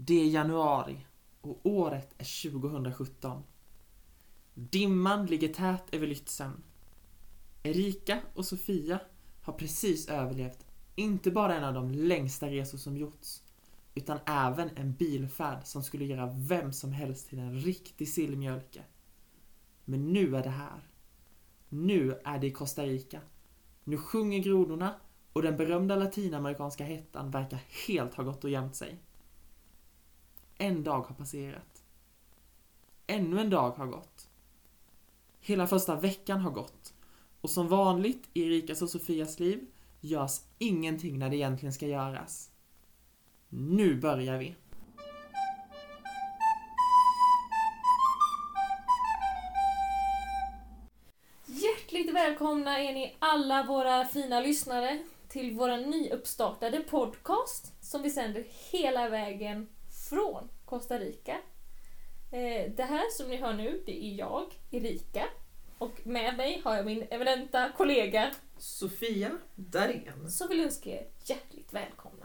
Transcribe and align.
Det 0.00 0.14
är 0.14 0.26
januari 0.26 1.06
och 1.40 1.66
året 1.66 2.14
är 2.18 2.50
2017. 2.50 3.42
Dimman 4.54 5.26
ligger 5.26 5.48
tät 5.48 5.94
över 5.94 6.06
Lützen. 6.06 6.52
Erika 7.62 8.20
och 8.34 8.46
Sofia 8.46 9.00
har 9.42 9.52
precis 9.52 10.08
överlevt 10.08 10.66
inte 10.94 11.30
bara 11.30 11.56
en 11.56 11.64
av 11.64 11.74
de 11.74 11.90
längsta 11.90 12.50
resor 12.50 12.78
som 12.78 12.96
gjorts, 12.96 13.42
utan 13.94 14.18
även 14.26 14.70
en 14.76 14.92
bilfärd 14.92 15.66
som 15.66 15.82
skulle 15.82 16.04
göra 16.04 16.34
vem 16.36 16.72
som 16.72 16.92
helst 16.92 17.28
till 17.28 17.38
en 17.38 17.60
riktig 17.60 18.08
sillmjölke. 18.08 18.82
Men 19.84 20.12
nu 20.12 20.36
är 20.36 20.42
det 20.42 20.50
här. 20.50 20.88
Nu 21.68 22.20
är 22.24 22.38
det 22.38 22.46
i 22.46 22.52
Costa 22.52 22.86
Rica. 22.86 23.20
Nu 23.84 23.96
sjunger 23.96 24.38
grodorna 24.38 24.94
och 25.32 25.42
den 25.42 25.56
berömda 25.56 25.96
latinamerikanska 25.96 26.84
hettan 26.84 27.30
verkar 27.30 27.60
helt 27.86 28.14
ha 28.14 28.24
gått 28.24 28.44
och 28.44 28.50
gömt 28.50 28.76
sig. 28.76 29.02
En 30.60 30.84
dag 30.84 31.02
har 31.02 31.14
passerat. 31.14 31.82
Ännu 33.06 33.40
en 33.40 33.50
dag 33.50 33.70
har 33.70 33.86
gått. 33.86 34.28
Hela 35.40 35.66
första 35.66 35.96
veckan 35.96 36.40
har 36.40 36.50
gått. 36.50 36.94
Och 37.40 37.50
som 37.50 37.68
vanligt 37.68 38.28
i 38.32 38.42
Erikas 38.42 38.82
och 38.82 38.90
Sofias 38.90 39.40
liv 39.40 39.66
görs 40.00 40.40
ingenting 40.58 41.18
när 41.18 41.30
det 41.30 41.36
egentligen 41.36 41.72
ska 41.72 41.86
göras. 41.86 42.50
Nu 43.48 44.00
börjar 44.00 44.38
vi! 44.38 44.56
Hjärtligt 51.46 52.14
välkomna 52.14 52.78
är 52.78 52.92
ni 52.92 53.16
alla 53.18 53.62
våra 53.62 54.04
fina 54.04 54.40
lyssnare 54.40 54.98
till 55.28 55.56
vår 55.56 55.90
nyuppstartade 55.90 56.80
podcast 56.80 57.84
som 57.84 58.02
vi 58.02 58.10
sänder 58.10 58.46
hela 58.72 59.08
vägen 59.08 59.68
från 60.08 60.48
Costa 60.64 60.98
Rica. 60.98 61.32
Eh, 62.30 62.70
Det 62.76 62.82
här 62.88 63.10
som 63.16 63.28
ni 63.28 63.36
hör 63.36 63.52
nu, 63.52 63.82
det 63.86 64.04
är 64.04 64.14
jag, 64.14 64.52
Erika. 64.70 65.24
Och 65.78 66.06
med 66.06 66.36
mig 66.36 66.60
har 66.64 66.76
jag 66.76 66.86
min 66.86 67.06
eminenta 67.10 67.72
kollega 67.76 68.30
Sofia 68.58 69.38
Darén. 69.54 70.30
som 70.30 70.48
vill 70.48 70.60
önska 70.60 70.90
er 70.90 71.06
hjärtligt 71.24 71.72
välkomna. 71.72 72.17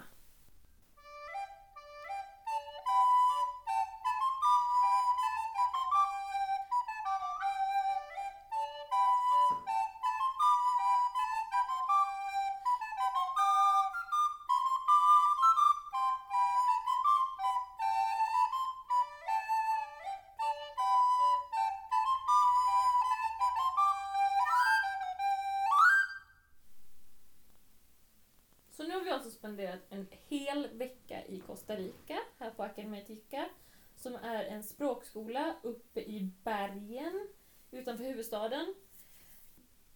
Spenderat 29.44 29.80
en 29.90 30.08
hel 30.28 30.68
vecka 30.74 31.26
i 31.26 31.40
Costa 31.40 31.76
Rica, 31.76 32.20
här 32.38 32.52
på 32.52 32.64
Academitica, 32.64 33.50
som 33.96 34.16
är 34.16 34.44
en 34.44 34.64
språkskola 34.64 35.56
uppe 35.64 36.00
i 36.00 36.30
bergen 36.44 37.28
utanför 37.72 38.04
huvudstaden. 38.04 38.76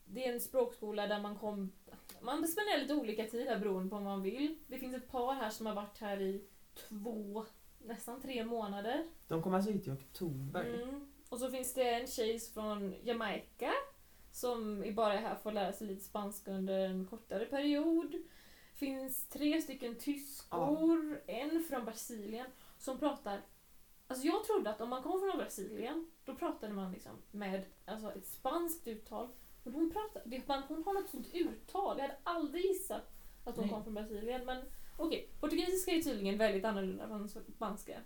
Det 0.06 0.28
är 0.28 0.34
en 0.34 0.42
språkskola 0.42 1.08
där 1.08 1.22
man 1.22 1.36
kom... 1.36 1.72
Man 2.22 2.48
spenderar 2.48 2.78
lite 2.78 2.94
olika 2.94 3.26
tid 3.26 3.48
här 3.48 3.60
beroende 3.60 3.90
på 3.90 3.96
vad 3.96 4.04
man 4.04 4.22
vill. 4.22 4.58
Det 4.68 4.78
finns 4.78 4.96
ett 4.96 5.12
par 5.12 5.34
här 5.34 5.50
som 5.50 5.66
har 5.66 5.74
varit 5.74 5.98
här 5.98 6.22
i 6.22 6.44
två, 6.74 7.46
nästan 7.80 8.22
tre 8.22 8.46
månader. 8.46 9.08
De 9.28 9.44
kommer 9.44 9.58
alltså 9.58 9.72
hit 9.72 9.88
i 9.88 9.92
oktober. 9.92 10.64
Mm. 10.64 11.12
Och 11.30 11.40
så 11.40 11.52
finns 11.52 11.74
det 11.74 11.90
en 11.90 12.08
tjej 12.08 12.40
från 12.40 12.96
Jamaica 13.04 13.74
som 14.32 14.84
är 14.84 14.92
bara 14.92 15.14
är 15.14 15.22
här 15.22 15.36
för 15.36 15.50
att 15.50 15.56
lära 15.56 15.74
sig 15.74 15.88
lite 15.88 16.04
spanska 16.04 16.52
under 16.52 16.80
en 16.80 17.06
kortare 17.06 17.46
period. 17.46 18.16
Finns 18.78 19.28
tre 19.28 19.62
stycken 19.62 19.96
tyskor, 19.96 21.22
en 21.28 21.64
från 21.70 21.86
Brasilien 21.86 22.48
som 22.78 23.00
pratar... 23.00 23.42
Alltså 24.08 24.28
jag 24.28 24.44
trodde 24.44 24.70
att 24.70 24.82
om 24.82 24.90
man 24.90 25.04
kom 25.04 25.20
från 25.20 25.38
Brasilien 25.38 26.12
då 26.26 26.36
pratade 26.36 26.74
man 26.74 26.92
liksom 26.92 27.12
med 27.32 27.66
alltså 27.86 28.12
ett 28.12 28.28
spanskt 28.28 28.88
uttal. 28.88 29.30
Men 29.64 29.74
hon, 29.74 29.92
pratar, 29.92 30.22
det, 30.26 30.48
man, 30.48 30.64
hon 30.68 30.84
har 30.84 30.94
något 30.94 31.10
sånt 31.10 31.34
uttal. 31.34 31.98
Jag 31.98 32.04
hade 32.04 32.18
aldrig 32.24 32.66
gissat 32.66 33.14
att 33.46 33.56
hon 33.56 33.66
Nej. 33.66 33.74
kom 33.74 33.84
från 33.84 33.94
Brasilien. 33.94 34.46
Men 34.46 34.66
okej, 34.98 35.30
portugisiska 35.40 35.92
är 35.92 36.02
tydligen 36.02 36.38
väldigt 36.38 36.66
annorlunda 36.66 37.08
från 37.08 37.30
spanska. 37.30 38.00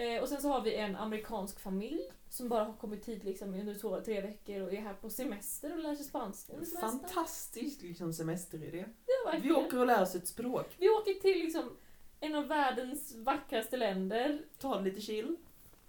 Eh, 0.00 0.22
och 0.22 0.28
sen 0.28 0.40
så 0.42 0.48
har 0.48 0.60
vi 0.60 0.74
en 0.74 0.96
amerikansk 0.96 1.60
familj 1.60 2.00
som 2.28 2.48
bara 2.48 2.64
har 2.64 2.72
kommit 2.72 3.08
hit 3.08 3.24
liksom 3.24 3.54
under 3.54 3.74
två, 3.74 4.00
tre 4.00 4.20
veckor 4.20 4.60
och 4.60 4.72
är 4.72 4.80
här 4.80 4.94
på 4.94 5.10
semester 5.10 5.72
och 5.72 5.78
lär 5.78 5.94
sig 5.94 6.04
spanska. 6.04 6.52
Fantastisk 6.80 7.82
liksom 7.82 8.12
semesteridé. 8.12 8.84
Ja, 9.24 9.32
Vi 9.42 9.52
åker 9.52 9.78
och 9.78 9.86
lär 9.86 10.02
oss 10.02 10.14
ett 10.14 10.28
språk. 10.28 10.66
Vi 10.78 10.88
åker 10.88 11.14
till 11.14 11.38
liksom 11.38 11.76
en 12.20 12.34
av 12.34 12.46
världens 12.46 13.14
vackraste 13.16 13.76
länder 13.76 14.42
Ta 14.58 14.80
lite 14.80 15.00
chill. 15.00 15.36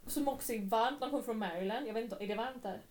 som 0.08 0.28
också 0.28 0.54
är 0.54 0.66
varmt. 0.66 1.00
Man 1.00 1.10
kommer 1.10 1.24
från 1.24 1.38
Maryland. 1.38 1.88
Jag 1.88 1.94
vet 1.94 2.04
inte, 2.04 2.16
är 2.20 2.28
det 2.28 2.36
varmt 2.36 2.64
där? 2.64 2.82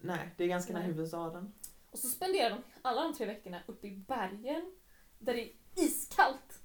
Nej, 0.00 0.30
det 0.36 0.44
är 0.44 0.48
ganska 0.48 0.72
nära 0.72 0.82
huvudstaden. 0.82 1.52
Och 1.90 1.98
så 1.98 2.08
spenderar 2.08 2.50
de 2.50 2.62
alla 2.82 3.02
de 3.02 3.14
tre 3.14 3.26
veckorna 3.26 3.60
uppe 3.66 3.86
i 3.86 3.90
bergen 3.90 4.72
där 5.18 5.34
det 5.34 5.42
är 5.42 5.52
iskallt 5.76 6.62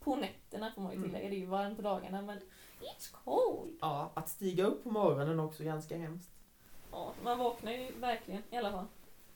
på 0.00 0.16
nätterna 0.16 0.72
får 0.74 0.82
man 0.82 0.92
ju 0.92 0.96
Mm. 0.96 1.08
tillägga. 1.08 1.28
Det 1.30 1.36
är 1.36 1.40
ju 1.40 1.46
varmt 1.46 1.76
på 1.76 1.82
dagarna 1.82 2.22
men 2.22 2.38
it's 2.80 3.12
cold. 3.24 3.76
Ja, 3.80 4.10
att 4.14 4.28
stiga 4.28 4.64
upp 4.64 4.84
på 4.84 4.90
morgonen 4.90 5.38
är 5.38 5.44
också 5.44 5.64
ganska 5.64 5.96
hemskt. 5.96 6.30
Ja, 6.92 7.12
man 7.22 7.38
vaknar 7.38 7.72
ju 7.72 7.92
verkligen 7.92 8.42
i 8.50 8.56
alla 8.56 8.70
fall. 8.72 8.86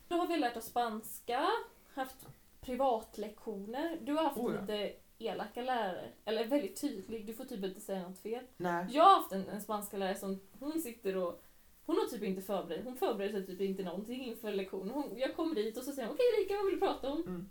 Då 0.09 0.17
har 0.17 0.27
vi 0.27 0.37
lärt 0.37 0.57
oss 0.57 0.65
spanska, 0.65 1.47
haft 1.95 2.27
privatlektioner. 2.61 3.99
Du 4.03 4.13
har 4.13 4.25
haft 4.25 4.37
Oh 4.37 4.55
ja. 4.55 4.61
lite 4.61 4.93
elaka 5.19 5.63
lärare. 5.63 6.09
Eller 6.25 6.47
väldigt 6.47 6.81
tydlig, 6.81 7.27
du 7.27 7.35
får 7.35 7.45
typ 7.45 7.65
inte 7.65 7.81
säga 7.81 8.09
något 8.09 8.19
fel. 8.19 8.45
Nej. 8.57 8.87
Jag 8.91 9.05
har 9.05 9.17
haft 9.17 9.33
en, 9.33 9.49
en 9.49 9.63
spanska 9.63 9.97
lärare 9.97 10.15
som 10.15 10.41
hon 10.59 10.81
sitter 10.81 11.17
och 11.17 11.43
hon 11.87 11.97
har 11.97 12.07
typ 12.07 12.23
inte 12.23 12.43
förberett, 12.43 12.85
hon 12.85 12.97
förbereder 12.97 13.33
sig 13.33 13.47
typ 13.47 13.61
inte 13.61 13.83
någonting 13.83 14.25
inför 14.25 14.53
lektionen. 14.53 14.91
Hon, 14.91 15.13
jag 15.17 15.37
kommer 15.37 15.55
dit 15.55 15.77
och 15.77 15.85
så 15.85 15.93
säger 15.93 16.09
hon 16.09 16.15
okej 16.15 16.27
Erika 16.41 16.57
vad 16.57 16.65
vill 16.65 16.75
du 16.75 16.81
prata 16.81 17.13
om? 17.13 17.21
Mm. 17.21 17.51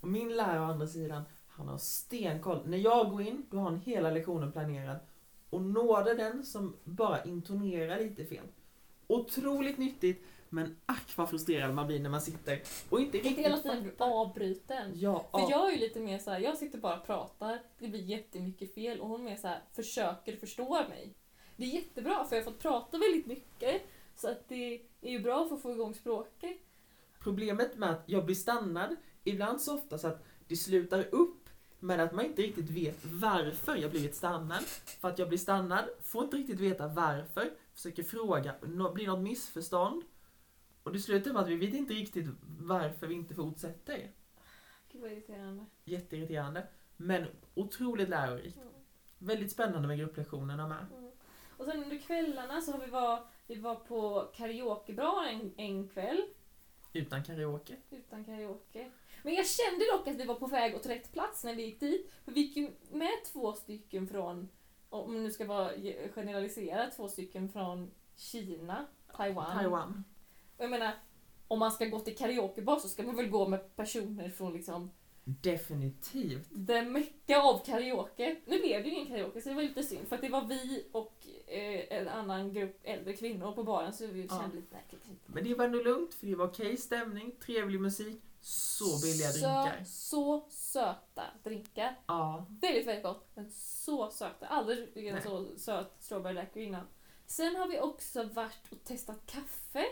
Och 0.00 0.08
min 0.08 0.36
lärare 0.36 0.60
å 0.60 0.64
andra 0.64 0.86
sidan, 0.86 1.22
han 1.48 1.68
har 1.68 1.78
stenkoll. 1.78 2.62
När 2.66 2.78
jag 2.78 3.10
går 3.10 3.22
in, 3.22 3.46
då 3.50 3.56
har 3.56 3.64
han 3.64 3.80
hela 3.80 4.10
lektionen 4.10 4.52
planerad. 4.52 4.96
Och 5.54 5.62
nådde 5.62 6.14
den 6.14 6.44
som 6.44 6.76
bara 6.84 7.24
intonerar 7.24 7.98
lite 8.00 8.24
fel. 8.24 8.44
Otroligt 9.06 9.78
nyttigt, 9.78 10.24
men 10.48 10.76
ack 10.86 11.16
vad 11.16 11.30
frustrerad 11.30 11.74
man 11.74 11.86
blir 11.86 12.00
när 12.00 12.10
man 12.10 12.20
sitter 12.20 12.62
och 12.88 13.00
inte 13.00 13.18
riktigt 13.18 13.38
hela 13.38 13.58
tiden 13.58 13.92
avbruten. 13.98 14.92
Ja, 14.94 15.26
För 15.30 15.38
ja. 15.38 15.50
jag 15.50 15.68
är 15.68 15.72
ju 15.72 15.78
lite 15.78 16.00
mer 16.00 16.18
så 16.18 16.30
här, 16.30 16.38
jag 16.38 16.56
sitter 16.56 16.78
bara 16.78 17.00
och 17.00 17.06
pratar, 17.06 17.58
det 17.78 17.88
blir 17.88 18.00
jättemycket 18.00 18.74
fel 18.74 19.00
och 19.00 19.08
hon 19.08 19.24
mer 19.24 19.36
så 19.36 19.48
här, 19.48 19.62
försöker 19.72 20.36
förstå 20.36 20.72
mig. 20.88 21.14
Det 21.56 21.64
är 21.64 21.68
jättebra 21.68 22.24
för 22.24 22.36
jag 22.36 22.44
har 22.44 22.50
fått 22.50 22.62
prata 22.62 22.98
väldigt 22.98 23.26
mycket 23.26 23.82
så 24.16 24.28
att 24.28 24.48
det 24.48 24.82
är 25.00 25.10
ju 25.10 25.18
bra 25.18 25.48
för 25.48 25.54
att 25.54 25.62
få 25.62 25.72
igång 25.72 25.94
språket. 25.94 26.56
Problemet 27.20 27.76
med 27.76 27.90
att 27.90 28.02
jag 28.06 28.24
blir 28.24 28.36
stannad, 28.36 28.96
ibland 29.24 29.60
så 29.60 29.74
ofta 29.74 29.98
så 29.98 30.06
att 30.06 30.24
det 30.48 30.56
slutar 30.56 31.14
upp 31.14 31.43
med 31.84 32.00
att 32.00 32.12
man 32.12 32.24
inte 32.24 32.42
riktigt 32.42 32.70
vet 32.70 33.04
varför 33.04 33.76
jag 33.76 33.90
blivit 33.90 34.14
stannad. 34.14 34.62
För 35.00 35.08
att 35.08 35.18
jag 35.18 35.28
blir 35.28 35.38
stannad, 35.38 35.84
får 36.02 36.24
inte 36.24 36.36
riktigt 36.36 36.60
veta 36.60 36.88
varför, 36.88 37.50
försöker 37.74 38.02
fråga, 38.02 38.54
blir 38.94 39.06
något 39.06 39.22
missförstånd. 39.22 40.02
Och 40.82 40.92
det 40.92 40.98
slutar 40.98 41.32
med 41.32 41.42
att 41.42 41.48
vi 41.48 41.56
vet 41.56 41.74
inte 41.74 41.94
riktigt 41.94 42.26
varför 42.42 43.06
vi 43.06 43.14
inte 43.14 43.34
fortsätter. 43.34 44.10
Gud 44.92 45.02
vad 45.02 45.12
irriterande. 45.12 45.66
Jätteirriterande. 45.84 46.66
Men 46.96 47.26
otroligt 47.54 48.08
lärorikt. 48.08 48.56
Mm. 48.56 48.68
Väldigt 49.18 49.52
spännande 49.52 49.88
med 49.88 49.98
grupplektionerna 49.98 50.68
med. 50.68 50.86
Mm. 50.98 51.10
Och 51.56 51.64
sen 51.64 51.82
under 51.82 51.98
kvällarna 51.98 52.60
så 52.60 52.72
har 52.72 52.78
vi 52.78 52.90
var, 52.90 53.26
vi 53.46 53.54
var 53.54 53.74
på 53.74 54.30
karaokebar 54.34 55.26
en, 55.26 55.54
en 55.56 55.88
kväll. 55.88 56.22
Utan 56.92 57.24
karaoke. 57.24 57.76
Utan 57.90 58.24
karaoke. 58.24 58.90
Men 59.24 59.34
jag 59.34 59.46
kände 59.46 59.84
dock 59.92 60.08
att 60.08 60.14
vi 60.16 60.24
var 60.24 60.34
på 60.34 60.46
väg 60.46 60.74
åt 60.76 60.86
rätt 60.86 61.12
plats 61.12 61.44
när 61.44 61.54
vi 61.54 61.62
gick 61.64 61.80
dit. 61.80 62.10
För 62.24 62.32
vi 62.32 62.40
gick 62.40 62.56
ju 62.56 62.70
med 62.90 63.24
två 63.32 63.52
stycken 63.52 64.08
från, 64.08 64.48
om 64.88 65.22
nu 65.22 65.30
ska 65.30 65.44
vara 65.44 65.70
generalisera, 66.14 66.90
två 66.90 67.08
stycken 67.08 67.48
från 67.48 67.90
Kina, 68.16 68.86
Taiwan. 69.16 69.56
Taiwan. 69.58 70.04
Och 70.56 70.64
jag 70.64 70.70
menar, 70.70 70.92
om 71.48 71.58
man 71.58 71.72
ska 71.72 71.84
gå 71.84 72.00
till 72.00 72.16
karaokebar 72.16 72.76
så 72.78 72.88
ska 72.88 73.02
man 73.02 73.16
väl 73.16 73.28
gå 73.28 73.48
med 73.48 73.76
personer 73.76 74.28
från 74.30 74.52
liksom 74.52 74.90
Definitivt. 75.24 76.48
det 76.50 76.82
mecka 76.82 77.40
av 77.42 77.64
karaoke. 77.64 78.36
Nu 78.46 78.58
blev 78.60 78.82
det 78.82 78.88
ju 78.88 78.94
ingen 78.94 79.06
karaoke 79.06 79.40
så 79.40 79.48
det 79.48 79.54
var 79.54 79.62
lite 79.62 79.82
synd 79.82 80.08
för 80.08 80.16
att 80.16 80.22
det 80.22 80.28
var 80.28 80.44
vi 80.46 80.86
och 80.92 81.26
eh, 81.46 81.98
en 81.98 82.08
annan 82.08 82.52
grupp 82.52 82.80
äldre 82.82 83.12
kvinnor 83.12 83.52
på 83.52 83.62
baren 83.64 83.92
så 83.92 84.06
vi 84.06 84.26
Ja. 84.30 84.40
kände 84.40 84.56
lite 84.56 84.68
nej, 84.72 84.82
kanske 84.90 85.10
inte. 85.10 85.32
Men 85.32 85.44
det 85.44 85.54
var 85.54 85.64
ändå 85.64 85.82
lugnt 85.82 86.14
för 86.14 86.26
det 86.26 86.34
var 86.34 86.46
okej 86.46 86.76
stämning, 86.76 87.32
trevlig 87.40 87.80
musik. 87.80 88.22
Så 88.46 89.00
billiga 89.02 89.28
så, 89.28 89.38
drinkar. 89.38 89.84
Så 89.84 90.46
söta 90.50 91.22
drinkar. 91.42 91.98
Ja. 92.06 92.46
Väldigt, 92.48 92.86
väldigt 92.86 93.04
gott. 93.04 93.28
Men 93.34 93.50
så 93.50 94.10
söta. 94.10 94.46
Aldrig 94.46 94.78
druckit 94.78 95.14
en 95.14 95.22
så 95.22 95.58
söt 95.58 95.92
strawberry 95.98 96.34
daiquiri 96.34 96.64
innan. 96.64 96.86
Sen 97.26 97.56
har 97.56 97.68
vi 97.68 97.80
också 97.80 98.22
varit 98.22 98.72
och 98.72 98.84
testat 98.84 99.26
kaffe. 99.26 99.84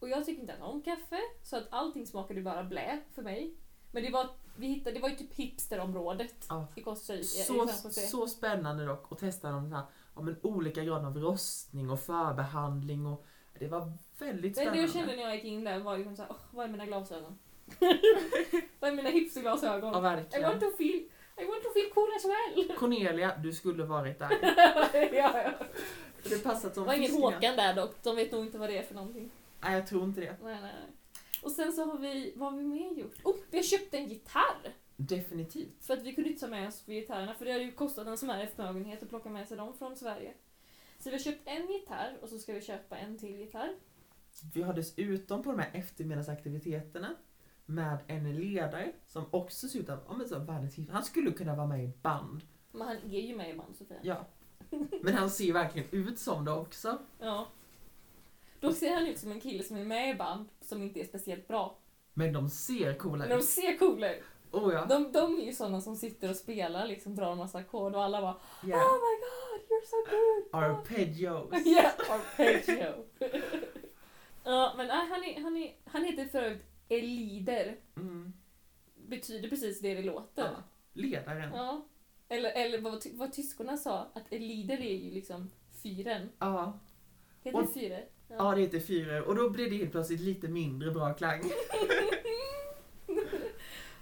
Och 0.00 0.08
jag 0.08 0.24
tycker 0.24 0.40
inte 0.40 0.56
om 0.60 0.82
kaffe. 0.82 1.20
Så 1.42 1.56
att 1.56 1.64
allting 1.70 2.06
smakade 2.06 2.42
bara 2.42 2.64
blä 2.64 3.00
för 3.14 3.22
mig. 3.22 3.54
Men 3.92 4.02
det 4.02 4.10
var, 4.10 4.30
vi 4.56 4.66
hittade, 4.66 4.94
det 4.96 5.00
var 5.00 5.08
ju 5.08 5.16
typ 5.16 5.34
hipsterområdet 5.34 6.46
Ja. 6.48 6.66
i 6.76 6.82
Costa 6.82 7.22
Så, 7.22 7.68
så 8.10 8.26
spännande 8.26 8.84
dock 8.86 9.12
att 9.12 9.18
testa 9.18 9.50
de 9.50 9.72
här, 9.72 9.82
men 10.14 10.36
olika 10.42 10.84
grader 10.84 11.06
av 11.06 11.16
rostning 11.18 11.90
och 11.90 12.00
förbehandling. 12.00 13.06
Och, 13.06 13.26
det 13.58 13.68
var 13.68 13.92
väldigt 14.18 14.54
Det 14.54 14.60
spännande. 14.60 14.80
jag 14.80 14.92
kände 14.92 15.16
när 15.16 15.22
jag 15.22 15.34
gick 15.34 15.44
in 15.44 15.64
där 15.64 15.78
var 15.78 15.96
liksom 15.98 16.16
såhär, 16.16 16.30
oh, 16.30 16.36
vad 16.50 16.64
är 16.64 16.70
mina 16.70 16.86
glasögon? 16.86 17.38
är 18.80 18.92
mina 18.92 19.10
hipsterglasögon? 19.10 19.92
Ja, 19.92 19.98
I 19.98 20.02
verkligen. 20.02 20.48
want 20.48 20.60
to 20.60 20.70
feel, 20.78 20.96
I 21.38 21.44
want 21.44 21.62
to 21.62 21.70
feel 21.74 21.90
cool 21.94 22.08
as 22.16 22.24
well. 22.24 22.76
Cornelia, 22.78 23.36
du 23.36 23.52
skulle 23.52 23.84
varit 23.84 24.18
där. 24.18 24.30
ja, 25.14 25.42
ja. 25.42 25.52
Det 26.22 26.44
passat 26.44 26.70
Det 26.70 26.74
som 26.74 26.84
var 26.84 26.94
ingen. 26.94 27.12
Håkan 27.12 27.56
där 27.56 27.74
dock, 27.74 28.02
de 28.02 28.16
vet 28.16 28.32
nog 28.32 28.46
inte 28.46 28.58
vad 28.58 28.70
det 28.70 28.78
är 28.78 28.82
för 28.82 28.94
någonting. 28.94 29.30
Nej, 29.60 29.74
jag 29.74 29.86
tror 29.86 30.04
inte 30.04 30.20
det. 30.20 30.36
Nej, 30.42 30.60
nej, 30.60 30.62
nej. 30.62 30.72
Och 31.42 31.50
sen 31.50 31.72
så 31.72 31.84
har 31.84 31.98
vi, 31.98 32.32
vad 32.36 32.52
har 32.52 32.58
vi 32.58 32.64
mer 32.64 32.94
gjort? 32.94 33.16
Oh, 33.24 33.36
vi 33.50 33.58
har 33.58 33.64
köpt 33.64 33.94
en 33.94 34.08
gitarr! 34.08 34.74
Definitivt. 34.96 35.84
För 35.84 35.94
att 35.94 36.02
vi 36.02 36.14
kunde 36.14 36.30
inte 36.30 36.40
ta 36.40 36.48
med 36.48 36.68
oss 36.68 36.86
gitarrerna, 36.86 37.34
för 37.34 37.44
det 37.44 37.52
hade 37.52 37.64
ju 37.64 37.72
kostat 37.72 38.06
en 38.06 38.18
smärre 38.18 38.46
förmögenhet 38.46 39.02
att 39.02 39.08
plocka 39.08 39.28
med 39.28 39.48
sig 39.48 39.56
dem 39.56 39.74
från 39.78 39.96
Sverige. 39.96 40.34
Så 40.98 41.10
vi 41.10 41.16
har 41.16 41.22
köpt 41.22 41.42
en 41.44 41.72
gitarr 41.72 42.18
och 42.20 42.28
så 42.28 42.38
ska 42.38 42.52
vi 42.52 42.60
köpa 42.60 42.96
en 42.96 43.18
till 43.18 43.36
gitarr. 43.36 43.74
Vi 44.54 44.62
har 44.62 44.74
dessutom 44.74 45.42
på 45.42 45.50
de 45.50 45.58
här 45.58 45.70
eftermiddagsaktiviteterna 45.72 47.16
med 47.66 47.98
en 48.06 48.36
ledare 48.36 48.92
som 49.06 49.24
också 49.30 49.68
ser 49.68 49.78
ut 49.78 49.88
att 49.88 50.04
ja, 50.08 50.28
så 50.28 50.38
världens 50.38 50.74
hit. 50.74 50.90
Han 50.90 51.04
skulle 51.04 51.30
kunna 51.32 51.54
vara 51.54 51.66
med 51.66 51.84
i 51.84 51.88
ett 51.88 52.02
band. 52.02 52.40
Men 52.72 52.86
han 52.86 52.96
är 52.96 53.20
ju 53.20 53.36
med 53.36 53.50
i 53.50 53.54
band 53.54 53.76
Sofia. 53.76 53.96
Ja. 54.02 54.26
Men 55.02 55.14
han 55.14 55.30
ser 55.30 55.52
verkligen 55.52 55.88
ut 55.90 56.18
som 56.18 56.44
det 56.44 56.52
också. 56.52 56.98
Ja. 57.18 57.46
Då 58.60 58.72
ser 58.72 58.94
han 58.94 59.06
ut 59.06 59.18
som 59.18 59.32
en 59.32 59.40
kille 59.40 59.62
som 59.62 59.76
är 59.76 59.84
med 59.84 60.10
i 60.10 60.14
band 60.14 60.48
som 60.60 60.82
inte 60.82 61.00
är 61.00 61.04
speciellt 61.04 61.48
bra. 61.48 61.78
Men 62.14 62.32
de 62.32 62.50
ser 62.50 62.94
coola 62.94 63.18
Men 63.18 63.28
de 63.28 63.34
ut. 63.34 63.44
ser 63.44 63.78
coola 63.78 64.14
ut. 64.14 64.22
Oh 64.50 64.72
ja. 64.72 64.84
De, 64.84 65.12
de 65.12 65.40
är 65.40 65.44
ju 65.44 65.52
sådana 65.52 65.80
som 65.80 65.96
sitter 65.96 66.30
och 66.30 66.36
spelar, 66.36 66.86
liksom 66.86 67.14
drar 67.16 67.32
en 67.32 67.38
massa 67.38 67.58
ackord 67.58 67.94
och 67.94 68.04
alla 68.04 68.20
bara 68.20 68.36
Yeah. 68.64 68.80
Oh 68.80 68.92
my 68.94 69.20
god, 69.20 69.68
you're 69.68 69.86
so 69.86 69.96
good! 70.10 70.62
Arpeggios. 70.62 71.66
Yeah, 71.66 71.92
arpeggio. 72.10 73.04
ja, 74.44 74.74
men 74.76 74.86
nej, 74.86 75.06
han, 75.08 75.24
är, 75.24 75.42
han, 75.42 75.56
är, 75.56 75.74
han 75.84 76.04
heter 76.04 76.24
för 76.24 76.38
övrigt 76.38 76.73
Elider. 76.88 77.76
Mm. 77.96 78.32
Betyder 78.94 79.48
precis 79.48 79.80
det 79.80 79.94
det 79.94 80.02
låter. 80.02 80.42
Ja. 80.44 80.50
Ledaren. 80.92 81.50
Ja. 81.52 81.56
Ja. 81.56 81.84
Eller, 82.28 82.50
eller 82.50 82.80
vad, 82.80 83.06
vad 83.12 83.32
tyskorna 83.32 83.76
sa, 83.76 83.98
att 84.14 84.32
Elider 84.32 84.80
är 84.80 84.94
ju 84.96 85.10
liksom 85.10 85.50
fyren. 85.82 86.28
Ja. 86.38 86.78
Heter 87.42 87.58
Och- 87.58 87.66
det 87.66 87.72
fyrer? 87.80 88.04
Ja. 88.28 88.54
det 88.54 88.60
heter 88.60 88.80
fyror. 88.80 89.22
Och 89.22 89.34
då 89.34 89.50
blir 89.50 89.70
det 89.70 89.76
helt 89.76 89.90
plötsligt 89.92 90.20
lite 90.20 90.48
mindre 90.48 90.90
bra 90.90 91.14
klang. 91.14 91.42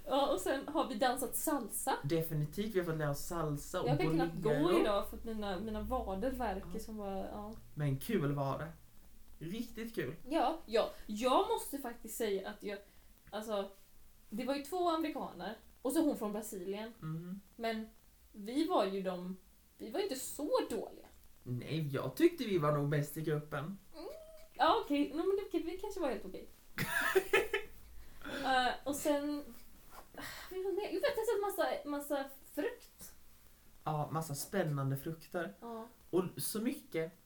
ja, 0.06 0.32
och 0.32 0.40
sen 0.40 0.68
har 0.68 0.88
vi 0.88 0.94
dansat 0.94 1.36
salsa. 1.36 1.92
Definitivt. 2.04 2.74
Vi 2.74 2.78
har 2.78 2.86
fått 2.86 2.96
lära 2.98 3.10
oss 3.10 3.26
salsa 3.26 3.82
och 3.82 3.88
Jag 3.88 3.98
kan 4.00 4.14
knappt 4.14 4.34
bolero. 4.34 4.62
gå 4.62 4.80
idag 4.80 5.08
för 5.08 5.16
att 5.16 5.24
mina, 5.24 5.60
mina 5.60 5.80
vader 5.80 6.30
värker 6.30 6.78
som 6.78 6.96
var... 6.96 7.16
Ja. 7.16 7.52
Men 7.74 7.96
kul 7.98 8.32
var 8.32 8.58
det. 8.58 8.68
Riktigt 9.42 9.94
kul. 9.94 10.16
Ja, 10.28 10.58
ja, 10.66 10.90
jag 11.06 11.48
måste 11.48 11.78
faktiskt 11.78 12.16
säga 12.16 12.48
att 12.48 12.62
jag... 12.62 12.78
Alltså, 13.30 13.70
det 14.28 14.44
var 14.44 14.54
ju 14.54 14.62
två 14.62 14.88
amerikaner 14.88 15.58
och 15.82 15.92
så 15.92 16.02
hon 16.02 16.18
från 16.18 16.32
Brasilien. 16.32 16.92
Mm. 17.02 17.40
Men 17.56 17.88
vi 18.32 18.66
var 18.66 18.84
ju 18.84 19.02
de... 19.02 19.36
Vi 19.78 19.90
var 19.90 19.98
ju 19.98 20.04
inte 20.04 20.20
så 20.20 20.50
dåliga. 20.70 21.06
Nej, 21.42 21.88
jag 21.92 22.16
tyckte 22.16 22.44
vi 22.44 22.58
var 22.58 22.72
nog 22.72 22.88
bäst 22.88 23.16
i 23.16 23.22
gruppen. 23.22 23.78
Ja, 24.54 24.80
okej. 24.84 25.06
Okay. 25.06 25.16
men 25.16 25.38
det, 25.52 25.58
vi 25.58 25.78
kanske 25.78 26.00
var 26.00 26.08
helt 26.08 26.24
okej. 26.24 26.48
Eh, 28.44 28.72
och 28.84 28.96
sen... 28.96 29.44
Jag 30.50 30.74
vet 30.74 30.92
jag 30.92 30.94
inte, 30.94 31.40
massa, 31.42 31.68
massa 31.84 32.24
frukt. 32.54 33.14
Ja, 33.84 34.10
massa 34.10 34.34
spännande 34.34 34.96
frukter. 34.96 35.54
Ja. 35.60 35.88
Och 36.10 36.24
så 36.36 36.60
mycket. 36.60 37.21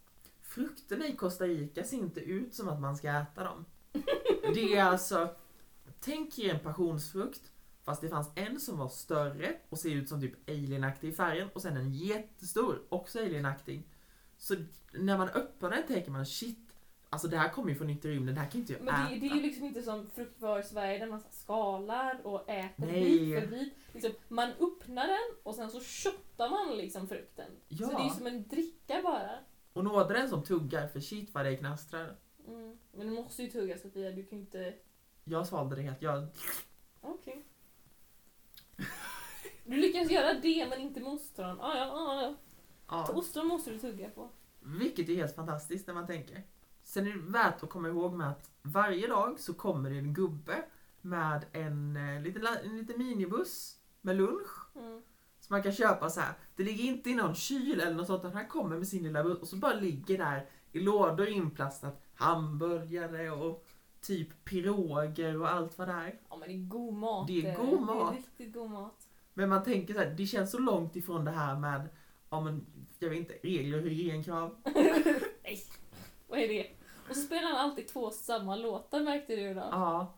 Frukterna 0.49 1.07
i 1.07 1.17
Costa 1.17 1.45
Rica 1.45 1.85
ser 1.85 1.97
inte 1.97 2.21
ut 2.21 2.55
som 2.55 2.69
att 2.69 2.81
man 2.81 2.97
ska 2.97 3.09
äta 3.09 3.45
dem. 3.45 3.65
Det 4.55 4.77
är 4.77 4.85
alltså, 4.85 5.35
tänk 6.01 6.39
er 6.39 6.55
en 6.55 6.61
passionsfrukt, 6.61 7.53
fast 7.85 8.01
det 8.01 8.09
fanns 8.09 8.31
en 8.35 8.61
som 8.61 8.79
var 8.79 8.89
större 8.89 9.57
och 9.69 9.79
ser 9.79 9.91
ut 9.91 10.09
som 10.09 10.21
typ 10.21 10.49
alienaktig 10.51 11.09
i 11.09 11.13
färgen 11.13 11.49
och 11.55 11.63
sen 11.63 11.77
en 11.77 11.93
jättestor, 11.93 12.83
också 12.89 13.19
alienaktig. 13.19 13.89
Så 14.39 14.55
när 14.93 15.19
man 15.19 15.29
öppnar 15.29 15.71
den 15.71 15.87
tänker 15.87 16.11
man 16.11 16.27
shit, 16.27 16.59
alltså 17.11 17.29
det 17.29 17.37
här 17.37 17.49
kommer 17.49 17.69
ju 17.69 17.75
från 17.75 17.91
yttre 17.91 18.11
rymden, 18.11 18.35
det 18.35 18.41
här 18.41 18.51
kan 18.51 18.61
inte 18.61 18.73
jag 18.73 18.83
Men 18.83 18.95
äta. 18.95 19.15
det, 19.15 19.21
det 19.21 19.27
är 19.27 19.35
ju 19.35 19.43
liksom 19.43 19.65
inte 19.65 19.83
som 19.83 20.11
fruktvaror 20.11 20.61
i 20.61 20.63
Sverige 20.63 20.99
där 20.99 21.07
man 21.07 21.23
skalar 21.31 22.27
och 22.27 22.51
äter 22.51 22.87
Nej. 22.87 23.19
bit 23.19 23.41
för 23.41 23.47
bit. 23.47 23.75
Liksom, 23.93 24.13
man 24.29 24.51
öppnar 24.51 25.07
den 25.07 25.37
och 25.43 25.55
sen 25.55 25.71
så 25.71 25.81
shottar 25.81 26.51
man 26.51 26.77
liksom 26.77 27.09
frukten. 27.09 27.51
Ja. 27.69 27.87
Så 27.87 27.93
det 27.97 28.03
är 28.03 28.05
ju 28.05 28.11
som 28.11 28.27
en 28.27 28.49
dricka 28.49 29.01
bara. 29.03 29.39
Och 29.77 29.85
nådde 29.85 30.15
den 30.15 30.29
som 30.29 30.43
tuggar, 30.43 30.89
för 30.89 31.01
shit 31.01 31.35
vad 31.35 31.45
det 31.45 31.57
knastrar. 31.57 32.17
Mm. 32.49 32.79
Men 32.93 33.07
du 33.07 33.13
måste 33.13 33.43
ju 33.43 33.51
tugga 33.51 33.79
Sofia, 33.79 34.11
du 34.11 34.23
kan 34.23 34.39
ju 34.39 34.45
inte... 34.45 34.75
Jag 35.25 35.47
svalde 35.47 35.77
det 35.77 35.83
helt, 35.83 36.03
jag, 36.03 36.29
Okej. 37.01 37.45
Du 39.65 39.77
lyckas 39.77 40.11
göra 40.11 40.41
det 40.41 40.67
men 40.71 40.81
inte 40.81 41.01
med 41.01 41.13
ostron. 41.13 41.61
Ah, 41.61 41.77
ja, 41.77 41.91
ah, 41.93 42.23
ja. 42.23 42.35
ja. 42.89 43.13
Ostron 43.15 43.47
måste 43.47 43.71
du 43.71 43.79
tugga 43.79 44.11
på. 44.11 44.31
Vilket 44.61 45.09
är 45.09 45.15
helt 45.15 45.35
fantastiskt 45.35 45.87
när 45.87 45.95
man 45.95 46.07
tänker. 46.07 46.43
Sen 46.83 47.07
är 47.07 47.13
det 47.13 47.33
värt 47.33 47.63
att 47.63 47.71
komma 47.71 47.89
ihåg 47.89 48.13
med 48.13 48.31
att 48.31 48.51
varje 48.63 49.07
dag 49.07 49.41
så 49.41 49.55
kommer 49.55 49.91
det 49.91 49.99
en 49.99 50.15
gubbe 50.15 50.65
med 51.01 51.45
en 51.53 51.97
eh, 51.97 52.23
liten, 52.23 52.47
en 52.65 52.77
liten 52.77 52.99
minibuss 52.99 53.79
med 54.01 54.17
lunch. 54.17 54.77
Mm. 54.77 55.03
Så 55.47 55.53
man 55.53 55.63
kan 55.63 55.73
köpa 55.73 56.11
så 56.11 56.21
här. 56.21 56.33
Det 56.57 56.63
ligger 56.63 56.85
inte 56.85 57.11
i 57.11 57.15
någon 57.15 57.35
kyl 57.35 57.81
eller 57.81 57.95
något 57.95 58.07
sånt 58.07 58.21
utan 58.21 58.37
han 58.37 58.49
kommer 58.49 58.77
med 58.77 58.89
sin 58.89 59.03
lilla 59.03 59.23
buss 59.23 59.39
och 59.39 59.49
så 59.49 59.57
bara 59.57 59.75
ligger 59.75 60.19
där 60.19 60.49
i 60.73 60.81
lådor 60.81 61.29
inplastat 61.29 62.03
hamburgare 62.15 63.31
och 63.31 63.67
typ 64.01 64.45
piroger 64.45 65.41
och 65.41 65.51
allt 65.51 65.79
vad 65.79 65.89
det 65.89 65.95
är. 65.95 66.19
Ja 66.29 66.37
men 66.37 66.49
det 66.49 66.55
är 66.55 66.69
god 66.69 66.95
mat. 66.95 67.27
Det 67.27 67.47
är 67.47 67.51
eh. 67.51 67.67
god 67.67 67.81
mat. 67.81 68.13
Det 68.13 68.17
är 68.17 68.23
riktigt 68.23 68.55
god 68.55 68.71
mat. 68.71 69.09
Men 69.35 69.49
man 69.49 69.65
tänker 69.65 69.95
så 69.95 70.01
här, 70.01 70.15
det 70.17 70.27
känns 70.27 70.51
så 70.51 70.59
långt 70.59 70.97
ifrån 70.97 71.25
det 71.25 71.31
här 71.31 71.59
med, 71.59 71.89
ja 72.31 72.41
men, 72.41 72.67
jag 72.99 73.11
vet 73.11 73.19
inte, 73.19 73.35
regler 73.43 73.79
och 73.79 73.85
hygienkrav. 73.85 74.57
Nej, 75.45 75.63
vad 76.29 76.39
är 76.39 76.49
det? 76.49 76.67
Och 77.09 77.17
så 77.17 77.23
spelar 77.23 77.43
han 77.43 77.57
alltid 77.57 77.89
två 77.89 78.11
samma 78.11 78.57
låtar 78.57 79.01
märkte 79.01 79.37
du 79.37 79.55
då? 79.55 79.69
Ja, 79.71 80.15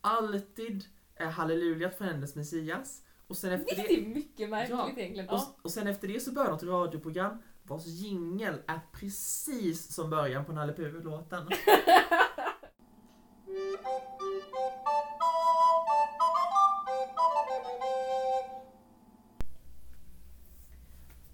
alltid 0.00 0.84
eh, 1.16 1.28
halleluja 1.28 1.90
från 1.90 2.08
hennes 2.08 2.36
Messias. 2.36 3.02
Och 3.28 3.36
sen 3.36 3.52
efter 3.52 3.76
Vilket 3.76 3.88
det, 3.88 3.94
är 4.10 4.14
mycket 4.14 4.50
märkligt 4.50 4.78
Ja, 4.78 4.84
egentligen. 4.96 5.28
och, 5.28 5.34
Ja. 5.34 5.56
och 5.62 5.70
sen 5.70 5.86
efter 5.86 6.08
det 6.08 6.20
så 6.20 6.32
börjar 6.32 6.50
något 6.50 6.62
radioprogram 6.62 7.38
vars 7.62 7.86
jingel 7.86 8.54
är 8.66 8.80
precis 8.92 9.94
som 9.94 10.10
början 10.10 10.44
på 10.44 10.52
Nalle 10.52 10.72
Puh-låten. 10.72 11.48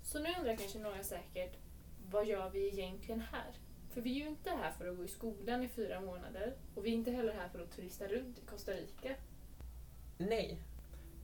Så 0.03 0.19
nu 0.19 0.29
undrar 0.39 0.57
kanske 0.57 0.79
några 0.79 1.03
säkert, 1.03 1.57
vad 2.11 2.27
gör 2.27 2.51
vi 2.51 2.69
egentligen 2.69 3.21
här? 3.21 3.53
För 3.91 4.01
vi 4.01 4.11
är 4.11 4.25
ju 4.25 4.29
inte 4.29 4.51
här 4.51 4.73
för 4.73 4.89
att 4.89 4.97
gå 4.97 5.05
i 5.05 5.09
skolan 5.09 5.63
i 5.65 5.69
fyra 5.69 6.01
månader 6.01 6.57
och 6.75 6.87
vi 6.87 6.91
är 6.91 6.95
inte 6.95 7.11
heller 7.11 7.33
här 7.33 7.49
för 7.49 7.61
att 7.61 7.71
turista 7.77 8.07
runt 8.07 8.39
i 8.39 8.43
Costa 8.47 8.73
Rica. 8.73 9.15
Nej, 10.19 10.59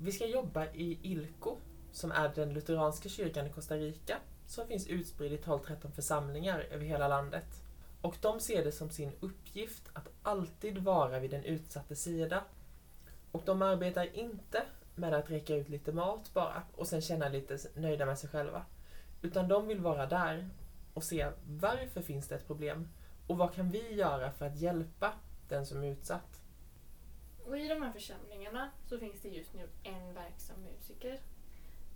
vi 0.02 0.12
ska 0.12 0.26
jobba 0.26 0.66
i 0.66 0.98
ILCO, 1.02 1.56
som 1.92 2.12
är 2.12 2.32
den 2.34 2.52
lutheranska 2.52 3.08
kyrkan 3.08 3.46
i 3.46 3.50
Costa 3.50 3.76
Rica, 3.76 4.18
som 4.46 4.66
finns 4.66 4.86
utspridd 4.86 5.32
i 5.32 5.36
12-13 5.36 5.90
församlingar 5.90 6.60
över 6.70 6.84
hela 6.84 7.08
landet. 7.08 7.62
Och 8.00 8.16
de 8.20 8.40
ser 8.40 8.64
det 8.64 8.72
som 8.72 8.90
sin 8.90 9.12
uppgift 9.20 9.82
att 9.92 10.08
alltid 10.22 10.78
vara 10.78 11.20
vid 11.20 11.30
den 11.30 11.44
utsatta 11.44 11.94
sida. 11.94 12.44
Och 13.32 13.42
de 13.44 13.62
arbetar 13.62 14.18
inte 14.18 14.62
med 14.94 15.14
att 15.14 15.30
räcka 15.30 15.56
ut 15.56 15.68
lite 15.68 15.92
mat 15.92 16.34
bara 16.34 16.62
och 16.76 16.86
sen 16.86 17.00
känna 17.00 17.28
lite 17.28 17.58
nöjda 17.74 18.06
med 18.06 18.18
sig 18.18 18.30
själva. 18.30 18.64
Utan 19.22 19.48
de 19.48 19.66
vill 19.66 19.80
vara 19.80 20.06
där 20.06 20.48
och 20.94 21.04
se 21.04 21.30
varför 21.46 22.02
finns 22.02 22.28
det 22.28 22.34
ett 22.34 22.46
problem 22.46 22.88
och 23.26 23.38
vad 23.38 23.54
kan 23.54 23.70
vi 23.70 23.94
göra 23.94 24.32
för 24.32 24.46
att 24.46 24.56
hjälpa 24.56 25.12
den 25.48 25.66
som 25.66 25.84
är 25.84 25.88
utsatt. 25.88 26.39
Och 27.50 27.58
i 27.58 27.68
de 27.68 27.82
här 27.82 27.92
församlingarna 27.92 28.70
så 28.88 28.98
finns 28.98 29.20
det 29.20 29.28
just 29.28 29.54
nu 29.54 29.68
en 29.82 30.14
verksam 30.14 30.56
musiker. 30.62 31.20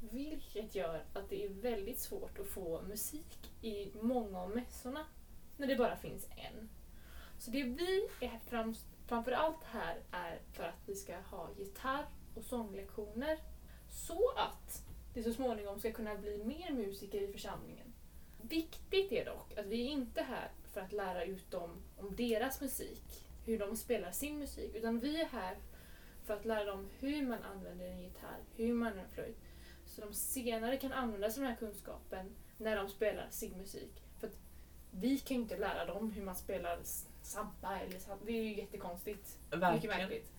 Vilket 0.00 0.74
gör 0.74 1.04
att 1.12 1.28
det 1.28 1.44
är 1.44 1.48
väldigt 1.48 1.98
svårt 1.98 2.38
att 2.38 2.46
få 2.46 2.82
musik 2.82 3.50
i 3.62 3.92
många 4.00 4.40
av 4.40 4.50
mässorna 4.50 5.06
när 5.56 5.66
det 5.66 5.76
bara 5.76 5.96
finns 5.96 6.28
en. 6.36 6.68
Så 7.38 7.50
det 7.50 7.62
vi 7.62 8.08
är 8.20 8.38
fram, 8.38 8.74
Framförallt 9.06 9.64
här 9.64 9.96
är 10.10 10.40
för 10.52 10.64
att 10.64 10.82
vi 10.86 10.96
ska 10.96 11.16
ha 11.16 11.50
gitarr 11.58 12.06
och 12.34 12.44
sånglektioner 12.44 13.38
så 13.90 14.30
att 14.36 14.82
det 15.14 15.22
så 15.22 15.32
småningom 15.32 15.78
ska 15.78 15.92
kunna 15.92 16.14
bli 16.14 16.44
mer 16.44 16.72
musiker 16.72 17.22
i 17.22 17.32
församlingen. 17.32 17.92
Viktigt 18.42 19.12
är 19.12 19.24
dock 19.24 19.58
att 19.58 19.66
vi 19.66 19.86
är 19.86 19.90
inte 19.90 20.22
här 20.22 20.50
för 20.72 20.80
att 20.80 20.92
lära 20.92 21.24
ut 21.24 21.50
dem 21.50 21.82
om 21.96 22.16
deras 22.16 22.60
musik, 22.60 23.24
hur 23.44 23.58
de 23.58 23.76
spelar 23.76 24.10
sin 24.10 24.38
musik, 24.38 24.74
utan 24.74 25.00
vi 25.00 25.20
är 25.20 25.26
här 25.26 25.56
för 26.24 26.34
att 26.34 26.44
lära 26.44 26.64
dem 26.64 26.88
hur 26.98 27.26
man 27.26 27.42
använder 27.42 27.86
en 27.86 28.02
gitarr, 28.02 28.40
hur 28.56 28.72
man 28.72 28.88
använder 28.88 29.04
en 29.04 29.14
flöjt, 29.14 29.38
så 29.86 30.00
de 30.00 30.14
senare 30.14 30.76
kan 30.76 30.92
använda 30.92 31.30
sig 31.30 31.40
av 31.40 31.42
den 31.42 31.52
här 31.52 31.58
kunskapen 31.58 32.34
när 32.58 32.76
de 32.76 32.88
spelar 32.88 33.26
sin 33.30 33.58
musik. 33.58 34.02
För 34.20 34.26
att 34.26 34.36
vi 34.90 35.18
kan 35.18 35.36
ju 35.36 35.42
inte 35.42 35.58
lära 35.58 35.84
dem 35.84 36.10
hur 36.10 36.24
man 36.24 36.36
spelar 36.36 36.78
samba 37.22 37.78
eller 37.80 37.98
samba. 37.98 38.24
Det 38.24 38.32
är 38.32 38.42
ju 38.42 38.56
jättekonstigt. 38.56 39.38
Mycket 39.44 39.60
Verkligen. 39.60 39.98
märkligt. 39.98 40.32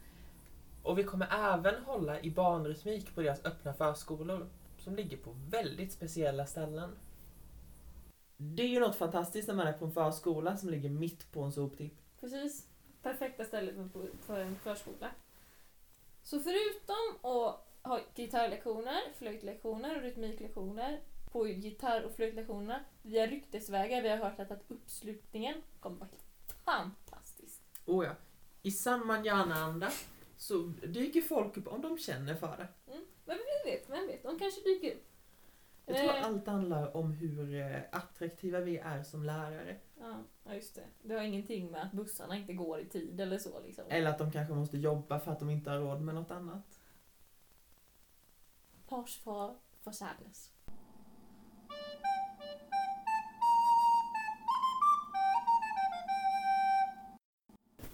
Och 0.83 0.99
vi 0.99 1.03
kommer 1.03 1.53
även 1.53 1.83
hålla 1.83 2.21
i 2.21 2.31
barnrytmik 2.31 3.15
på 3.15 3.21
deras 3.21 3.45
öppna 3.45 3.73
förskolor 3.73 4.49
som 4.77 4.95
ligger 4.95 5.17
på 5.17 5.35
väldigt 5.49 5.91
speciella 5.91 6.45
ställen. 6.45 6.95
Det 8.37 8.63
är 8.63 8.67
ju 8.67 8.79
något 8.79 8.95
fantastiskt 8.95 9.47
när 9.47 9.55
man 9.55 9.67
är 9.67 9.73
på 9.73 9.85
en 9.85 9.91
förskola 9.91 10.57
som 10.57 10.69
ligger 10.69 10.89
mitt 10.89 11.31
på 11.31 11.41
en 11.41 11.51
soptipp. 11.51 11.93
Precis. 12.19 12.67
Perfekta 13.05 13.45
stället 13.45 13.75
för- 14.25 14.39
en 14.39 14.55
förskola. 14.55 15.11
Så 16.23 16.39
förutom 16.39 17.31
att 17.31 17.67
ha 17.83 17.99
gitarrlektioner, 18.15 19.01
flöjtlektioner 19.17 19.95
och 19.95 20.01
rytmiklektioner 20.01 21.01
på 21.31 21.47
gitarr 21.47 22.03
och 22.03 22.15
flöjtlektionerna 22.15 22.85
via 23.01 23.27
ryktesvägar 23.27 24.01
vi 24.01 24.09
har 24.09 24.17
hört 24.17 24.39
att, 24.39 24.51
att 24.51 24.63
uppslutningen 24.67 25.61
kommer 25.79 25.97
vara 25.97 26.09
fantastisk. 26.65 27.61
Oh 27.85 28.05
ja. 28.05 28.11
I 28.61 28.71
samma 28.71 29.25
gärna 29.25 29.91
så 30.37 30.57
dyker 30.87 31.21
folk 31.21 31.57
upp 31.57 31.67
om 31.67 31.81
de 31.81 31.97
känner 31.97 32.35
för 32.35 32.57
det. 32.57 32.91
Mm. 32.91 33.05
Men 33.25 33.37
vem 33.37 33.71
vet, 33.71 33.89
vem 33.89 34.07
vet, 34.07 34.23
de 34.23 34.39
kanske 34.39 34.61
dyker 34.61 34.95
upp. 34.95 35.07
Jag 35.85 35.97
tror 35.97 36.09
Eh, 36.09 36.25
allt 36.25 36.47
handlar 36.47 36.97
om 36.97 37.11
hur 37.11 37.55
eh, 37.55 37.81
attraktiva 37.91 38.59
vi 38.59 38.77
är 38.77 39.03
som 39.03 39.23
lärare. 39.23 39.77
Ja, 39.99 40.53
just 40.53 40.75
det. 40.75 40.83
Det 41.03 41.13
har 41.13 41.21
ingenting 41.21 41.71
med 41.71 41.83
att 41.83 41.91
bussarna 41.91 42.37
inte 42.37 42.53
går 42.53 42.79
i 42.79 42.85
tid 42.85 43.19
eller 43.21 43.37
så 43.37 43.61
liksom. 43.65 43.83
Eller 43.89 44.09
att 44.09 44.17
de 44.17 44.31
kanske 44.31 44.53
måste 44.53 44.77
jobba 44.77 45.19
för 45.19 45.31
att 45.31 45.39
de 45.39 45.49
inte 45.49 45.69
har 45.69 45.79
råd 45.79 46.01
med 46.01 46.15
något 46.15 46.31
annat. 46.31 46.79
Pars 48.87 49.19
for 49.19 49.55
sadness. 49.91 50.51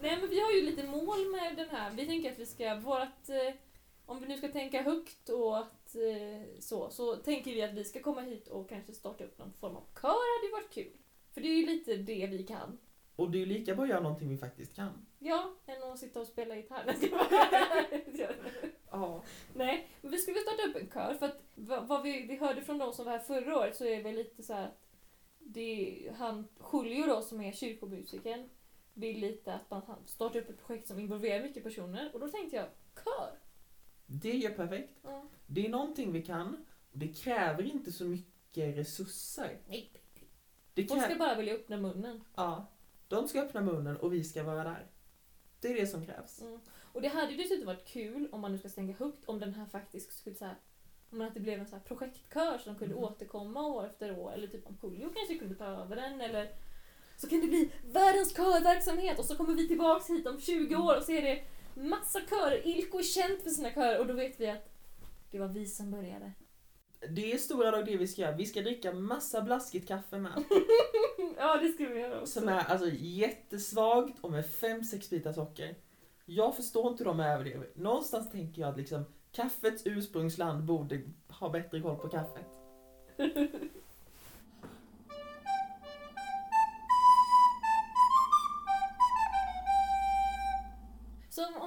Nej 0.01 0.17
men 0.19 0.29
vi 0.29 0.39
har 0.41 0.51
ju 0.51 0.61
lite 0.61 0.87
mål 0.87 1.31
med 1.31 1.55
den 1.55 1.69
här. 1.69 1.91
Vi 1.91 2.07
tänker 2.07 2.31
att 2.31 2.39
vi 2.39 2.45
ska, 2.45 2.75
vårat, 2.75 3.29
eh, 3.29 3.53
om 4.05 4.19
vi 4.19 4.27
nu 4.27 4.37
ska 4.37 4.47
tänka 4.47 4.81
högt 4.81 5.29
och 5.29 5.65
så, 6.59 6.89
så 6.89 7.15
tänker 7.15 7.51
vi 7.51 7.61
att 7.61 7.73
vi 7.73 7.83
ska 7.83 8.01
komma 8.01 8.21
hit 8.21 8.47
och 8.47 8.69
kanske 8.69 8.93
starta 8.93 9.23
upp 9.23 9.37
någon 9.37 9.53
form 9.53 9.75
av 9.75 9.83
kör 10.01 10.37
hade 10.37 10.47
ju 10.47 10.51
varit 10.51 10.73
kul. 10.73 10.97
För 11.33 11.41
det 11.41 11.47
är 11.47 11.55
ju 11.55 11.65
lite 11.65 11.95
det 11.95 12.27
vi 12.27 12.43
kan. 12.43 12.77
Och 13.15 13.31
det 13.31 13.37
är 13.37 13.39
ju 13.39 13.45
lika 13.45 13.75
bra 13.75 13.83
att 13.83 13.89
göra 13.89 14.01
någonting 14.01 14.29
vi 14.29 14.37
faktiskt 14.37 14.75
kan. 14.75 15.05
Ja, 15.19 15.53
än 15.65 15.83
att 15.83 15.99
sitta 15.99 16.21
och 16.21 16.27
spela 16.27 16.55
gitarr. 16.55 16.95
Ja. 18.91 19.23
Nej, 19.53 19.89
men 20.01 20.11
vi 20.11 20.17
skulle 20.17 20.39
starta 20.39 20.69
upp 20.69 20.75
en 20.75 20.89
kör 20.93 21.13
för 21.13 21.25
att 21.25 21.41
vad, 21.87 22.03
vi, 22.03 22.25
vi 22.27 22.37
hörde 22.37 22.61
från 22.61 22.77
de 22.77 22.93
som 22.93 23.05
var 23.05 23.11
här 23.11 23.19
förra 23.19 23.57
året 23.57 23.75
så 23.75 23.85
är 23.85 24.03
det 24.03 24.11
lite 24.11 24.43
så 24.43 24.53
att 24.53 24.81
det, 25.39 26.11
han, 26.17 26.47
Julio 26.73 27.05
då 27.05 27.21
som 27.21 27.41
är 27.41 27.51
kyrkomusikern 27.51 28.49
vill 28.93 29.19
lite 29.19 29.53
att 29.53 29.69
man 29.69 29.81
startar 30.05 30.39
upp 30.39 30.49
ett 30.49 30.65
projekt 30.65 30.87
som 30.87 30.99
involverar 30.99 31.43
mycket 31.43 31.63
personer 31.63 32.09
och 32.13 32.19
då 32.19 32.27
tänkte 32.27 32.55
jag 32.55 32.65
kör! 33.03 33.40
Det 34.13 34.29
är 34.31 34.35
ju 34.35 34.49
perfekt. 34.49 34.99
Ja. 35.03 35.23
Det 35.47 35.65
är 35.65 35.69
någonting 35.69 36.11
vi 36.11 36.21
kan. 36.21 36.65
och 36.91 36.97
Det 36.99 37.07
kräver 37.07 37.63
inte 37.63 37.91
så 37.91 38.03
mycket 38.05 38.77
resurser. 38.77 39.57
Nej. 39.67 39.91
Det 40.73 40.87
Folk 40.87 41.03
ska 41.03 41.15
bara 41.15 41.35
vilja 41.35 41.53
öppna 41.53 41.77
munnen. 41.77 42.23
ja. 42.35 42.71
De 43.07 43.27
ska 43.27 43.41
öppna 43.41 43.61
munnen 43.61 43.97
och 43.97 44.13
vi 44.13 44.23
ska 44.23 44.43
vara 44.43 44.63
där. 44.63 44.87
Det 45.59 45.67
är 45.67 45.75
det 45.81 45.87
som 45.87 46.05
krävs. 46.05 46.41
Mm. 46.41 46.59
Och 46.93 47.01
det 47.01 47.07
hade 47.07 47.31
ju 47.31 47.37
dessutom 47.37 47.65
varit 47.65 47.85
kul 47.87 48.29
om 48.31 48.41
man 48.41 48.51
nu 48.51 48.57
ska 48.57 48.69
tänka 48.69 49.03
högt 49.05 49.25
om 49.25 49.39
den 49.39 49.53
här 49.53 49.65
faktiskt 49.65 50.13
skulle 50.13 50.35
så 50.35 50.45
här 50.45 50.55
om 51.09 51.21
att 51.21 51.33
det 51.33 51.39
blev 51.39 51.59
en 51.59 51.67
så 51.67 51.75
här 51.75 51.83
projektkör 51.83 52.57
som 52.57 52.75
kunde 52.75 52.93
Mm. 52.95 53.03
återkomma 53.05 53.67
år 53.67 53.85
efter 53.85 54.19
år 54.19 54.33
eller 54.33 54.47
typ 54.47 54.67
om 54.67 54.77
Julio 54.83 55.09
kanske 55.15 55.37
kunde 55.37 55.55
ta 55.55 55.65
över 55.65 55.95
den 55.95 56.21
eller 56.21 56.49
så 57.17 57.29
kan 57.29 57.41
det 57.41 57.47
bli 57.47 57.71
världens 57.85 58.33
körverksamhet 58.35 59.19
och 59.19 59.25
så 59.25 59.35
kommer 59.35 59.53
vi 59.53 59.67
tillbaks 59.67 60.09
hit 60.09 60.27
om 60.27 60.39
20 60.41 60.75
år 60.75 60.97
och 60.97 61.03
så 61.03 61.11
är 61.11 61.21
det 61.21 61.43
massa 61.73 62.19
körer. 62.29 62.67
Ilko 62.67 62.99
är 62.99 63.03
känt 63.03 63.43
för 63.43 63.49
sina 63.49 63.71
körer 63.71 63.99
och 63.99 64.07
då 64.07 64.13
vet 64.13 64.39
vi 64.39 64.49
att 64.49 64.69
det 65.31 65.39
var 65.39 65.47
vi 65.47 65.65
som 65.65 65.91
började. 65.91 66.31
Det 67.09 67.33
är 67.33 67.37
stora 67.37 67.71
drag 67.71 67.85
det 67.85 67.97
vi 67.97 68.07
ska 68.07 68.21
göra. 68.21 68.35
Vi 68.35 68.45
ska 68.45 68.61
dricka 68.61 68.93
massa 68.93 69.41
blaskigt 69.41 69.87
kaffe 69.87 70.17
med. 70.17 70.31
ja, 71.37 71.57
det 71.57 71.69
ska 71.69 71.85
vi 71.85 71.99
göra 71.99 72.21
också. 72.21 72.39
Som 72.39 72.49
är 72.49 72.63
alltså 72.63 72.89
jättesvagt 72.99 74.19
och 74.21 74.31
med 74.31 74.45
5-6 74.45 75.09
bitar 75.09 75.33
socker. 75.33 75.75
Jag 76.25 76.55
förstår 76.55 76.91
inte 76.91 77.03
hur 77.03 77.11
de 77.11 77.19
överlever. 77.19 77.69
Någonstans 77.75 78.31
tänker 78.31 78.61
jag 78.61 78.69
att 78.69 78.77
liksom 78.77 79.05
kaffets 79.31 79.81
ursprungsland 79.85 80.63
borde 80.63 81.01
ha 81.27 81.49
bättre 81.49 81.81
koll 81.81 81.95
på 81.95 82.09
kaffet. 82.09 82.45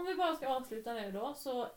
om- 0.05 0.09
vi 0.11 0.15
bara 0.15 0.37
ska 0.37 0.49
avsluta 0.49 0.93
nu 0.95 1.13
då 1.13 1.35
så 1.35 1.69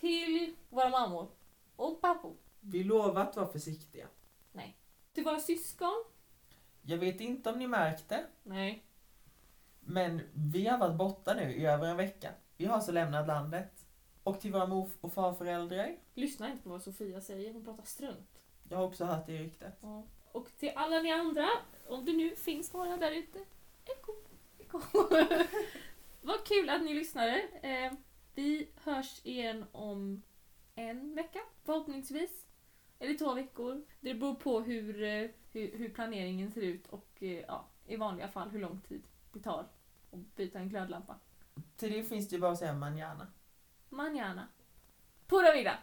till 0.00 0.56
våra 0.68 0.88
mammor 0.88 1.30
och 1.76 2.00
pappor, 2.00 2.36
Vi 2.60 2.84
lovar 2.84 3.22
att 3.22 3.36
vara 3.36 3.46
försiktiga. 3.48 4.06
till 5.12 5.24
våra 5.24 5.40
syskon. 5.40 6.04
Jag 6.82 6.98
vet 6.98 7.20
inte 7.20 7.50
om 7.50 7.58
ni 7.58 7.66
märkte, 7.66 8.26
Nej. 8.42 8.84
men 9.80 10.20
vi 10.34 10.66
har 10.66 10.78
varit 10.78 10.96
borta 10.96 11.34
nu 11.34 11.54
i 11.54 11.66
över 11.66 11.86
en 11.88 11.96
vecka. 11.96 12.30
Vi 12.56 12.64
har 12.66 12.74
alltså 12.74 12.92
lämnat 12.92 13.26
landet. 13.26 13.86
Och 14.22 14.40
till 14.40 14.52
våra 14.52 14.66
mor 14.66 14.90
och 15.00 15.12
farföräldrar. 15.14 15.96
Lyssna 16.14 16.50
inte 16.50 16.62
på 16.62 16.68
vad 16.70 16.82
Sofia 16.82 17.20
säger, 17.20 17.52
hon 17.52 17.64
pratar 17.64 17.84
strunt. 17.84 18.40
Jag 18.68 18.78
har 18.78 18.84
också 18.84 19.04
hört 19.04 19.26
det 19.26 19.38
ryktet. 19.38 19.74
Ja. 19.80 20.02
Och 20.32 20.48
till 20.58 20.72
alla 20.76 20.98
ni 21.02 21.12
andra, 21.12 21.48
om 21.88 22.04
det 22.04 22.12
nu 22.12 22.36
finns 22.36 22.72
några 22.72 22.96
där 22.96 23.10
ute, 23.12 23.38
eko, 23.84 24.12
eko. 24.58 24.80
Vad 26.20 26.44
kul 26.44 26.70
att 26.70 26.82
ni 26.82 26.94
lyssnade. 26.94 27.42
Eh, 27.62 27.92
vi 28.34 28.68
hörs 28.84 29.20
igen 29.26 29.64
om 29.72 30.22
en 30.74 31.14
vecka, 31.14 31.40
förhoppningsvis. 31.64 32.46
Eller 32.98 33.14
två 33.14 33.34
veckor. 33.34 33.84
Det 34.00 34.14
beror 34.14 34.34
på 34.34 34.60
hur, 34.60 35.02
eh, 35.02 35.30
hur, 35.52 35.78
hur 35.78 35.88
planeringen 35.88 36.50
ser 36.50 36.62
ut 36.62 36.86
och 36.86 37.22
eh, 37.22 37.44
ja, 37.48 37.68
i 37.86 37.96
vanliga 37.96 38.28
fall 38.28 38.48
hur 38.48 38.60
lång 38.60 38.80
tid 38.80 39.02
det 39.32 39.40
tar 39.40 39.60
att 39.60 40.36
byta 40.36 40.58
en 40.58 40.68
glödlampa. 40.68 41.16
Till 41.76 41.92
det 41.92 42.02
finns 42.02 42.28
det 42.28 42.36
ju 42.36 42.40
bara 42.40 42.52
att 42.52 42.58
säga 42.58 42.74
manjana. 42.74 43.26
Manjana. 43.88 44.48
Pura 45.26 45.52
vida! 45.52 45.78